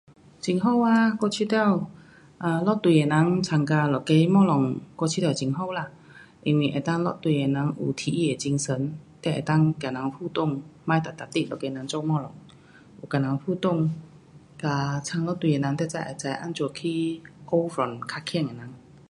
[0.43, 1.63] 很好啊，我觉得
[2.39, 4.27] um 一对的人参加一个东西，
[4.95, 5.91] 我觉得很好啦，
[6.41, 12.23] 因为能够一对的人有体育的精神，你能够跟人互动，别每每日一个人做东西，
[13.01, 13.93] 有跟人互动
[14.57, 14.71] 跟
[15.03, 18.73] 参一对的人，你才会知怎样去学 from 较棒的人。